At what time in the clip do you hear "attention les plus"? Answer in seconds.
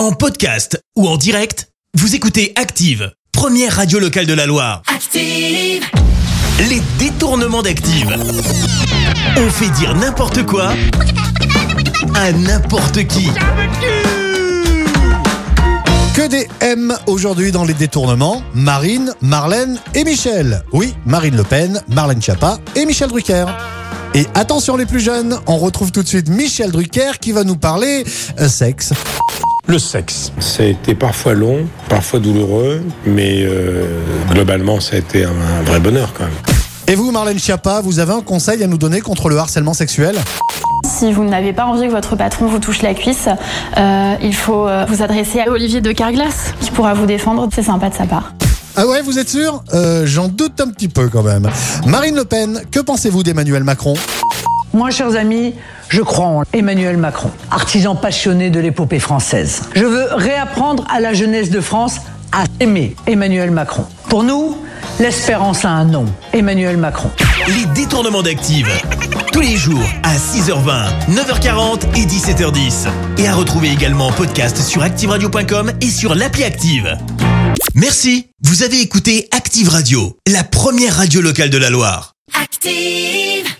24.32-25.00